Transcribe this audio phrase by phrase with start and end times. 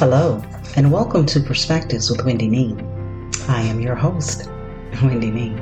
[0.00, 0.42] Hello,
[0.76, 2.80] and welcome to Perspectives with Wendy Nean.
[3.48, 4.48] I am your host,
[5.02, 5.60] Wendy Nean.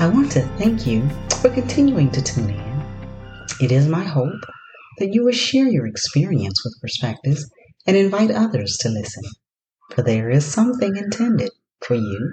[0.00, 1.08] I want to thank you
[1.40, 2.82] for continuing to tune in.
[3.60, 4.42] It is my hope
[4.98, 7.48] that you will share your experience with Perspectives
[7.86, 9.22] and invite others to listen,
[9.92, 12.32] for there is something intended for you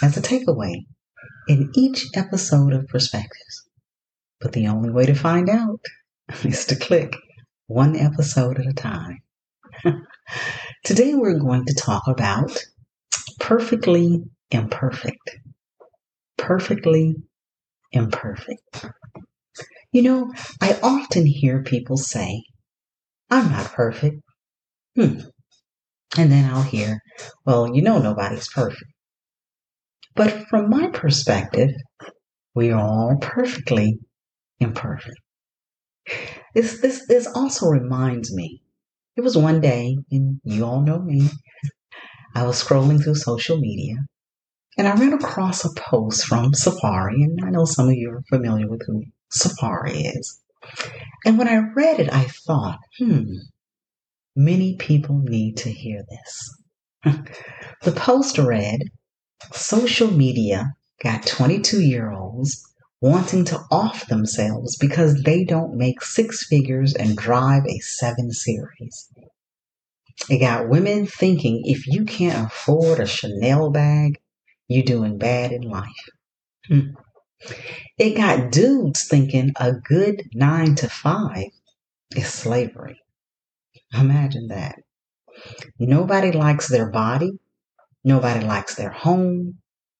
[0.00, 0.86] as a takeaway
[1.48, 3.68] in each episode of Perspectives.
[4.40, 5.80] But the only way to find out
[6.44, 7.16] is to click
[7.66, 9.22] one episode at a time.
[10.84, 12.56] Today we're going to talk about
[13.40, 15.38] perfectly imperfect.
[16.36, 17.16] Perfectly
[17.92, 18.86] imperfect.
[19.92, 22.44] You know, I often hear people say,
[23.30, 24.20] I'm not perfect.
[24.94, 25.20] Hmm.
[26.16, 27.00] And then I'll hear,
[27.44, 28.90] well, you know, nobody's perfect.
[30.14, 31.70] But from my perspective,
[32.54, 33.98] we are all perfectly
[34.60, 35.18] imperfect.
[36.54, 38.62] This, this, this also reminds me
[39.16, 41.28] it was one day, and you all know me,
[42.34, 43.96] I was scrolling through social media
[44.76, 48.22] and I ran across a post from Safari, and I know some of you are
[48.28, 50.40] familiar with who Safari is.
[51.24, 53.36] And when I read it, I thought, hmm,
[54.34, 56.62] many people need to hear this.
[57.82, 58.82] the post read
[59.52, 60.72] Social media
[61.02, 62.64] got 22 year olds
[63.00, 69.08] wanting to off themselves because they don't make six figures and drive a seven series.
[70.30, 74.18] It got women thinking if you can't afford a Chanel bag,
[74.66, 76.08] you're doing bad in life.
[76.66, 76.94] Hmm.
[77.98, 81.50] It got dudes thinking a good nine to five
[82.16, 83.00] is slavery.
[83.92, 84.76] Imagine that.
[85.78, 87.38] Nobody likes their body.
[88.02, 89.58] Nobody likes their home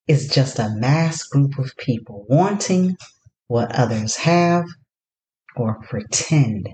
[0.08, 2.96] is just a mass group of people wanting
[3.48, 4.64] what others have
[5.56, 6.68] or pretend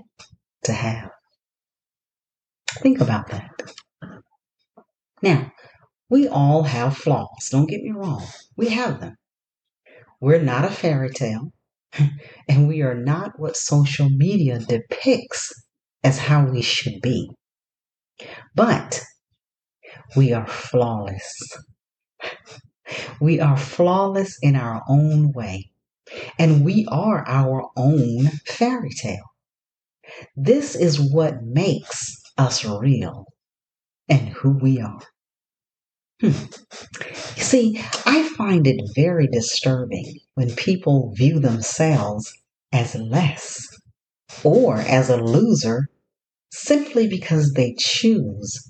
[0.63, 1.09] to have.
[2.81, 3.49] Think about that.
[5.21, 5.51] Now,
[6.09, 7.49] we all have flaws.
[7.49, 8.25] Don't get me wrong.
[8.55, 9.15] We have them.
[10.19, 11.51] We're not a fairy tale,
[12.47, 15.53] and we are not what social media depicts
[16.03, 17.31] as how we should be.
[18.55, 19.01] But
[20.15, 21.57] we are flawless.
[23.19, 25.71] We are flawless in our own way,
[26.37, 29.31] and we are our own fairy tale.
[30.35, 33.25] This is what makes us real
[34.09, 35.01] and who we are.
[36.21, 36.31] Hmm.
[37.35, 42.33] You see, I find it very disturbing when people view themselves
[42.71, 43.67] as less
[44.43, 45.89] or as a loser
[46.51, 48.69] simply because they choose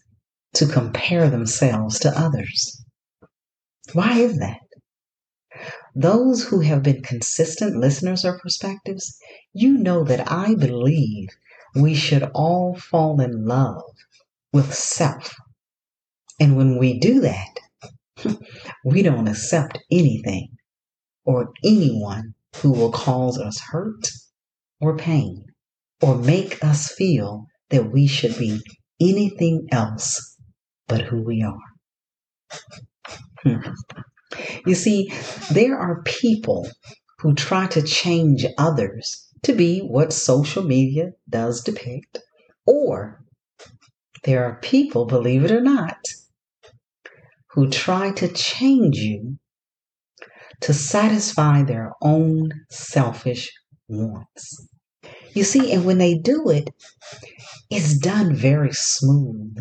[0.53, 2.82] to compare themselves to others.
[3.91, 4.59] Why is that?
[5.93, 9.17] Those who have been consistent listeners of perspectives,
[9.53, 11.29] you know that I believe
[11.75, 13.83] we should all fall in love
[14.51, 15.35] with self.
[16.39, 17.59] And when we do that,
[18.85, 20.49] we don't accept anything
[21.25, 24.07] or anyone who will cause us hurt
[24.79, 25.45] or pain
[26.01, 28.61] or make us feel that we should be
[28.99, 30.37] anything else
[30.87, 32.59] but who we are.
[33.43, 33.57] Hmm.
[34.65, 35.11] You see,
[35.51, 36.67] there are people
[37.19, 42.19] who try to change others to be what social media does depict,
[42.65, 43.23] or
[44.23, 45.97] there are people, believe it or not,
[47.51, 49.37] who try to change you
[50.61, 53.51] to satisfy their own selfish
[53.87, 54.67] wants.
[55.33, 56.69] You see, and when they do it,
[57.69, 59.57] it's done very smooth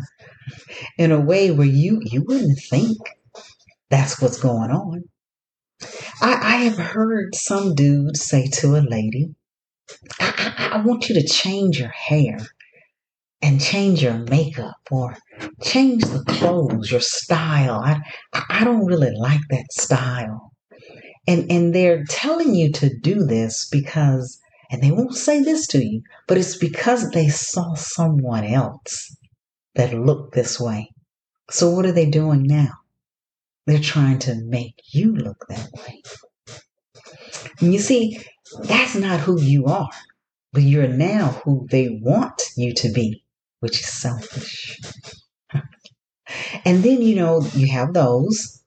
[0.97, 2.97] in a way where you you wouldn't think
[3.93, 5.03] that's what's going on.
[6.19, 9.35] I, I have heard some dude say to a lady,
[10.19, 12.39] I, I, I want you to change your hair
[13.43, 15.15] and change your makeup or
[15.61, 17.81] change the clothes, your style.
[17.83, 18.01] I,
[18.49, 20.51] I don't really like that style.
[21.27, 24.39] And, and they're telling you to do this because,
[24.71, 29.15] and they won't say this to you, but it's because they saw someone else
[29.75, 30.89] that looked this way.
[31.51, 32.69] So what are they doing now?
[33.65, 36.01] They're trying to make you look that way.
[37.59, 38.19] And you see,
[38.63, 39.89] that's not who you are,
[40.51, 43.23] but you're now who they want you to be,
[43.59, 44.79] which is selfish.
[46.65, 48.63] and then, you know, you have those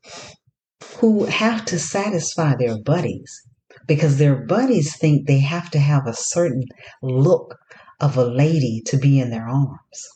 [0.97, 3.43] who have to satisfy their buddies
[3.87, 6.65] because their buddies think they have to have a certain
[7.03, 7.59] look
[8.01, 10.09] of a lady to be in their arms.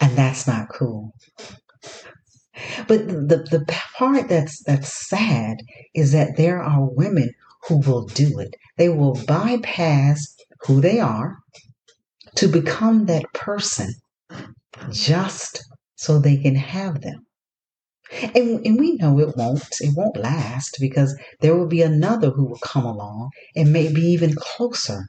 [0.00, 1.14] And that's not cool.
[2.88, 5.58] But the, the part that's that's sad
[5.94, 7.30] is that there are women
[7.68, 8.54] who will do it.
[8.78, 10.34] They will bypass
[10.66, 11.38] who they are
[12.36, 13.94] to become that person
[14.90, 15.64] just
[15.96, 17.26] so they can have them.
[18.34, 22.44] And, and we know it won't it won't last because there will be another who
[22.44, 25.08] will come along and maybe even closer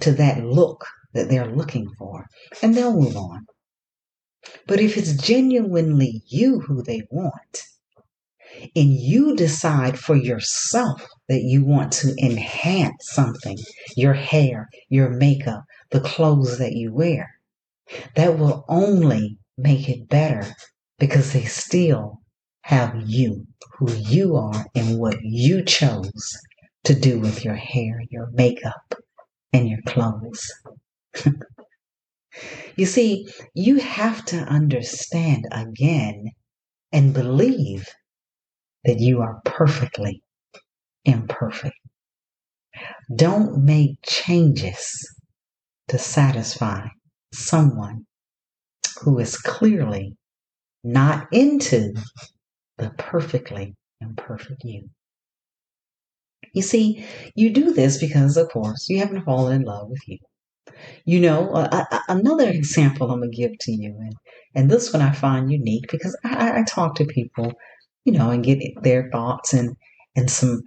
[0.00, 2.26] to that look that they're looking for
[2.62, 3.44] and they'll move on
[4.66, 7.62] but if it's genuinely you who they want
[8.76, 13.58] and you decide for yourself that you want to enhance something
[13.96, 17.30] your hair your makeup the clothes that you wear
[18.16, 20.44] that will only make it better
[20.98, 22.20] because they still
[22.62, 26.38] have you, who you are, and what you chose
[26.84, 28.94] to do with your hair, your makeup,
[29.52, 30.52] and your clothes.
[32.76, 36.30] you see, you have to understand again
[36.92, 37.88] and believe
[38.84, 40.22] that you are perfectly
[41.04, 41.76] imperfect.
[43.14, 44.92] Don't make changes
[45.88, 46.86] to satisfy
[47.32, 48.06] someone
[49.02, 50.16] who is clearly
[50.84, 51.94] not into
[52.78, 54.88] the perfectly imperfect you.
[56.54, 60.18] You see, you do this because, of course, you haven't fallen in love with you.
[61.04, 64.14] You know, uh, another example I'm going to give to you, and,
[64.54, 67.52] and this one I find unique because I, I talk to people,
[68.04, 69.76] you know, and get their thoughts and,
[70.16, 70.62] and some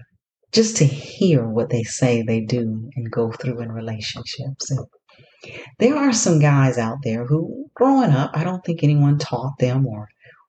[0.51, 4.71] just to hear what they say they do and go through in relationships.
[4.71, 4.85] And
[5.79, 9.85] there are some guys out there who, growing up, I don't think anyone taught them
[9.85, 10.07] or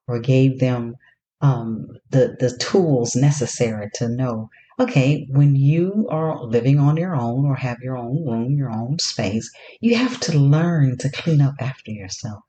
[0.09, 0.95] or gave them
[1.41, 4.49] um, the the tools necessary to know.
[4.79, 8.99] Okay, when you are living on your own or have your own room, your own
[8.99, 9.51] space,
[9.81, 12.43] you have to learn to clean up after yourself.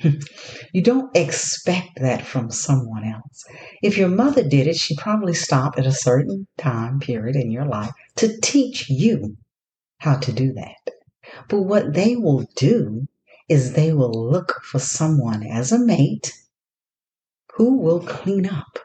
[0.72, 3.44] you don't expect that from someone else.
[3.82, 7.66] If your mother did it, she probably stopped at a certain time period in your
[7.66, 9.36] life to teach you
[9.98, 10.94] how to do that.
[11.48, 13.06] But what they will do
[13.48, 16.32] is they will look for someone as a mate
[17.54, 18.78] who will clean up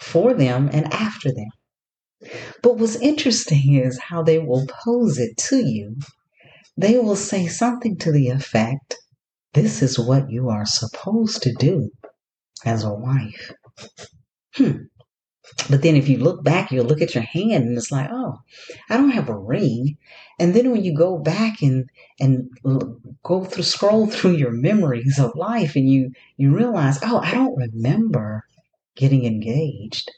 [0.00, 1.50] for them and after them.
[2.62, 5.96] But what's interesting is how they will pose it to you.
[6.76, 8.96] They will say something to the effect,
[9.54, 11.90] This is what you are supposed to do
[12.64, 13.52] as a wife.
[14.54, 14.84] Hmm.
[15.68, 18.38] But then if you look back, you'll look at your hand and it's like, oh,
[18.88, 19.96] I don't have a ring.
[20.38, 21.88] And then when you go back and
[22.20, 22.48] and
[23.24, 27.56] go through scroll through your memories of life and you you realize, oh, I don't
[27.56, 28.44] remember
[28.96, 30.10] getting engaged.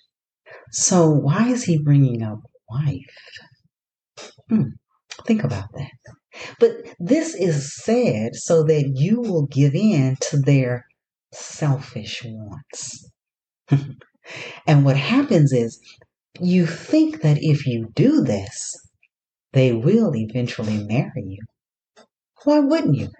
[0.70, 2.40] So why is he bringing up
[2.70, 3.16] wife?
[4.48, 4.68] Hmm,
[5.26, 5.90] think about that.
[6.58, 10.86] But this is said so that you will give in to their
[11.32, 13.10] selfish wants.
[14.66, 15.80] And what happens is
[16.40, 18.74] you think that if you do this,
[19.52, 21.42] they will eventually marry you.
[22.44, 23.10] Why wouldn't you?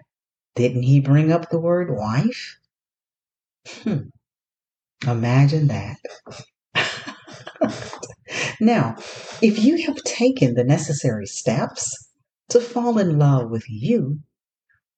[0.55, 2.57] Didn't he bring up the word wife?
[3.83, 4.09] Hmm.
[5.07, 5.97] Imagine that.
[8.61, 8.95] now,
[9.41, 12.09] if you have taken the necessary steps
[12.49, 14.19] to fall in love with you,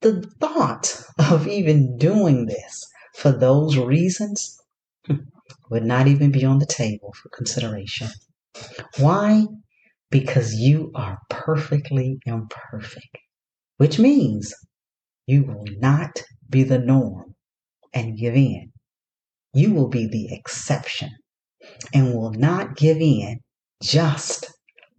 [0.02, 2.86] the thought of even doing this
[3.16, 4.60] for those reasons
[5.70, 8.10] would not even be on the table for consideration.
[8.98, 9.46] Why?
[10.12, 13.18] Because you are perfectly imperfect,
[13.78, 14.54] which means
[15.26, 17.36] you will not be the norm
[17.94, 18.72] and give in.
[19.56, 21.10] You will be the exception
[21.94, 23.40] and will not give in
[23.82, 24.52] just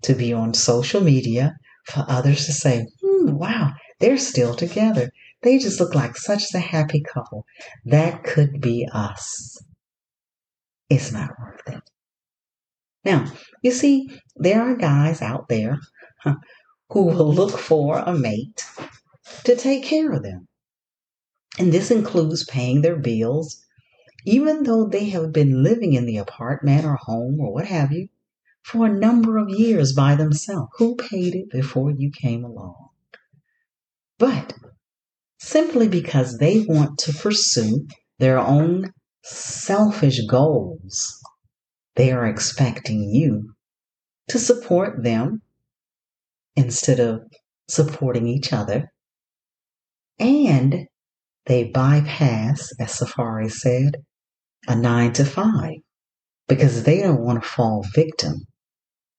[0.03, 3.71] to be on social media for others to say, hmm, wow,
[4.01, 5.11] they're still together.
[5.43, 7.45] They just look like such a happy couple.
[7.85, 9.57] That could be us
[10.89, 11.83] it's not worth it.
[13.05, 13.27] Now,
[13.63, 15.79] you see, there are guys out there
[16.25, 18.65] who will look for a mate
[19.45, 20.49] to take care of them.
[21.59, 23.65] And this includes paying their bills,
[24.27, 28.09] even though they have been living in the apartment or home or what have you
[28.63, 30.69] for a number of years by themselves.
[30.79, 32.89] Who paid it before you came along?
[34.19, 34.55] But
[35.39, 37.87] simply because they want to pursue
[38.19, 38.93] their own
[39.23, 41.23] selfish goals,
[41.95, 43.55] they are expecting you
[44.29, 45.43] to support them
[46.57, 47.23] instead of
[47.69, 48.93] supporting each other.
[50.19, 50.89] And
[51.45, 54.05] they bypass, as Safari said,
[54.69, 55.79] a nine to five
[56.49, 58.47] because they don't want to fall victim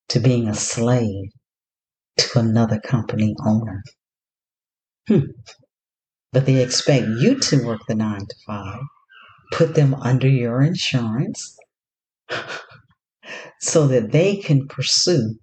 [0.08, 1.30] to being a slave
[2.16, 3.82] to another company owner.
[5.06, 5.30] Hmm.
[6.32, 8.80] But they expect you to work the nine to five
[9.52, 11.56] put them under your insurance
[13.60, 15.34] so that they can pursue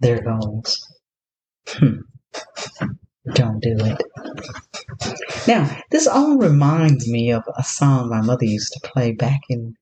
[0.00, 0.86] their goals.
[1.68, 1.98] Hmm.
[3.32, 4.02] Don't do it.
[5.46, 9.74] Now, this all reminds me of a song my mother used to play back in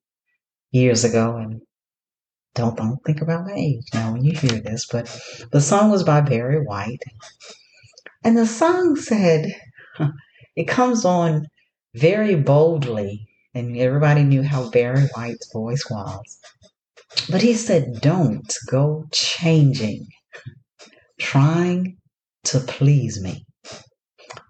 [0.70, 1.60] years ago, and
[2.54, 5.06] don't don't think about my age now when you hear this, but
[5.52, 7.02] the song was by Barry White,
[8.24, 9.46] and the song said,
[10.56, 11.46] "It comes on
[11.94, 16.38] very boldly," and everybody knew how Barry White's voice was.
[17.30, 20.06] But he said, "Don't go changing,
[21.18, 21.98] trying
[22.44, 23.46] to please me."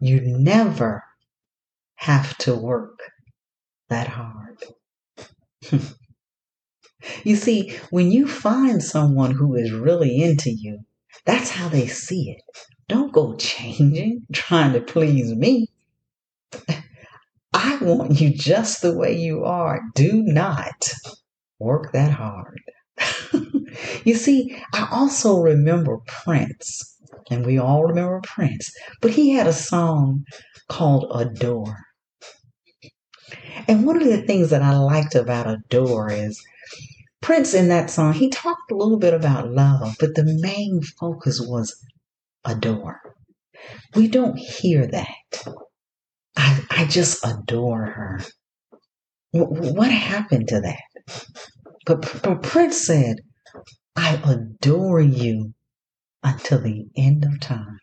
[0.00, 1.04] You never
[1.96, 2.99] have to work
[3.88, 4.58] that hard.
[7.25, 10.80] you see, when you find someone who is really into you,
[11.25, 12.42] that's how they see it.
[12.88, 15.68] Don't go changing, trying to please me.
[17.54, 19.80] I want you just the way you are.
[19.94, 20.92] Do not
[21.58, 22.61] work that hard.
[24.04, 26.91] you see, I also remember Prince
[27.31, 30.25] and we all remember Prince, but he had a song
[30.69, 31.79] called Adore.
[33.69, 36.43] And one of the things that I liked about Adore is
[37.21, 41.41] Prince in that song, he talked a little bit about love, but the main focus
[41.41, 41.75] was
[42.45, 43.00] adore.
[43.95, 45.45] We don't hear that.
[46.37, 48.21] I, I just adore her.
[49.31, 51.25] What happened to that?
[51.87, 53.19] But, but Prince said,
[53.95, 55.55] I adore you
[56.23, 57.79] until the end of time.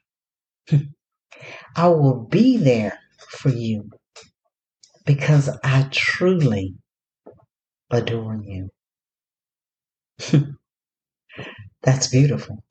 [1.75, 3.89] I will be there for you
[5.05, 6.75] because I truly
[7.91, 8.69] adore you.
[11.81, 12.63] That's beautiful.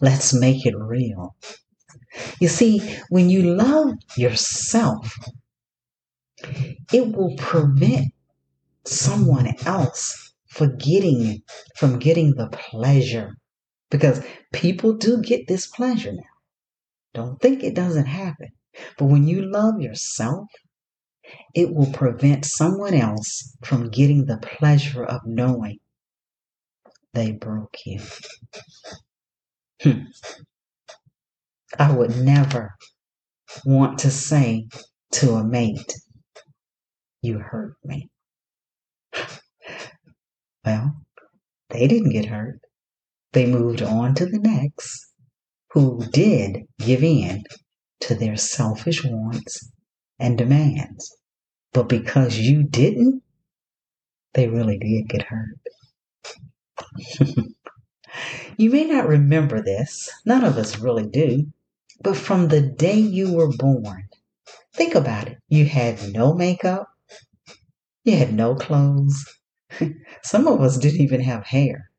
[0.00, 1.36] Let's make it real.
[2.40, 5.14] You see, when you love yourself,
[6.92, 8.12] it will prevent
[8.84, 11.42] someone else forgetting
[11.76, 13.34] from getting the pleasure
[13.90, 16.22] because people do get this pleasure now.
[17.12, 18.48] Don't think it doesn't happen.
[18.96, 20.48] But when you love yourself,
[21.54, 25.78] it will prevent someone else from getting the pleasure of knowing
[27.12, 28.00] they broke you.
[29.82, 30.02] Hmm.
[31.78, 32.74] I would never
[33.64, 34.68] want to say
[35.12, 35.94] to a mate,
[37.22, 38.10] You hurt me.
[40.66, 41.00] Well,
[41.70, 42.60] they didn't get hurt.
[43.32, 45.06] They moved on to the next,
[45.72, 47.44] who did give in
[48.00, 49.70] to their selfish wants
[50.18, 51.16] and demands.
[51.72, 53.22] But because you didn't,
[54.34, 55.58] they really did get hurt.
[58.56, 61.46] you may not remember this, none of us really do,
[62.02, 64.08] but from the day you were born,
[64.74, 65.38] think about it.
[65.48, 66.88] You had no makeup,
[68.04, 69.24] you had no clothes.
[70.24, 71.89] Some of us didn't even have hair.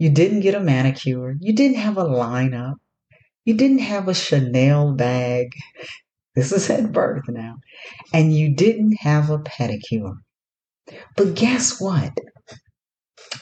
[0.00, 1.36] You didn't get a manicure.
[1.40, 2.76] You didn't have a lineup.
[3.44, 5.52] You didn't have a Chanel bag.
[6.34, 7.56] This is at birth now.
[8.14, 10.14] And you didn't have a pedicure.
[11.18, 12.14] But guess what?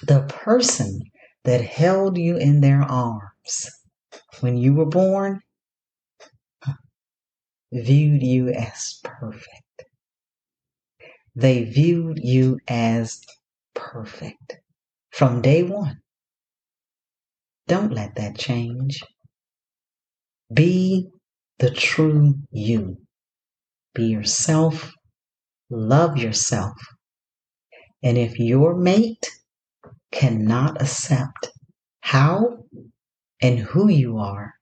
[0.02, 1.00] The person
[1.44, 3.70] that held you in their arms
[4.40, 5.40] when you were born
[7.70, 9.84] viewed you as perfect.
[11.36, 13.20] They viewed you as
[13.74, 14.58] perfect
[15.12, 16.00] from day one.
[17.68, 19.02] Don't let that change.
[20.52, 21.06] Be
[21.58, 22.96] the true you.
[23.94, 24.90] Be yourself.
[25.68, 26.72] Love yourself.
[28.02, 29.26] And if your mate
[30.10, 31.50] cannot accept
[32.00, 32.64] how
[33.42, 34.54] and who you are,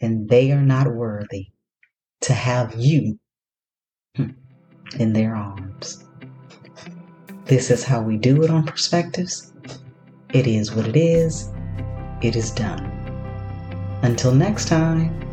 [0.00, 1.48] then they are not worthy
[2.20, 3.18] to have you
[4.16, 6.04] in their arms.
[7.46, 9.52] This is how we do it on Perspectives.
[10.32, 11.51] It is what it is
[12.24, 12.84] it is done.
[14.02, 15.31] Until next time.